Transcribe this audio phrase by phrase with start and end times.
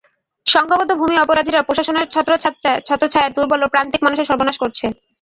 [0.45, 2.05] সংঘবদ্ধ ভূমি অপরাধীরা প্রশাসনের
[2.87, 4.85] ছত্রচ্ছায়ায় দুর্বল ও প্রান্তিক মানুষের সর্বনাশ করছে।